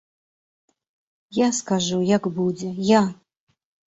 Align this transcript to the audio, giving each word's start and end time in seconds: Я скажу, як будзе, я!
Я 1.39 1.49
скажу, 1.57 1.99
як 2.13 2.23
будзе, 2.39 2.71
я! 2.89 3.01